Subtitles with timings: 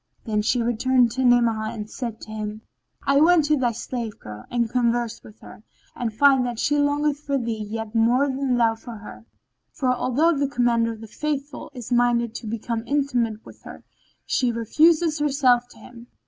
[0.25, 2.63] Then she returned to Ni'amah and said to him,
[3.05, 5.61] "I went to thy slave girl and conversed with her,
[5.95, 9.27] and I find that she longeth for thee yet more than thou for her;
[9.71, 13.83] for although the Commander of the Faithful is minded to become intimate with her,
[14.25, 16.07] she refuseth herself to him.